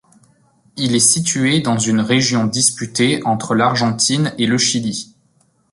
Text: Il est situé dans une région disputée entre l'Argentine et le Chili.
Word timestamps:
Il 0.77 0.95
est 0.95 0.99
situé 0.99 1.59
dans 1.59 1.77
une 1.77 1.99
région 2.01 2.45
disputée 2.45 3.23
entre 3.23 3.53
l'Argentine 3.53 4.33
et 4.39 4.47
le 4.47 4.57
Chili. 4.57 5.15